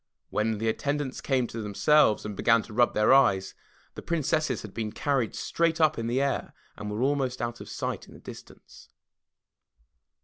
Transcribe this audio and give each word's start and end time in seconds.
When 0.31 0.57
the 0.57 0.67
attendants 0.67 1.21
came 1.21 1.45
to 1.45 1.61
themselves 1.61 2.25
and 2.25 2.35
began 2.35 2.63
to 2.63 2.73
rub 2.73 2.95
their 2.95 3.13
eyes, 3.13 3.53
the 3.93 4.01
Princesses 4.01 4.63
had 4.63 4.73
been 4.73 4.91
carried 4.91 5.35
straight 5.35 5.79
up 5.79 5.99
in 5.99 6.07
the 6.07 6.19
air 6.19 6.55
and 6.75 6.89
were 6.89 7.03
almost 7.03 7.39
out 7.39 7.61
of 7.61 7.69
sight 7.69 8.07
in 8.07 8.15
the 8.15 8.19
distance! 8.19 8.89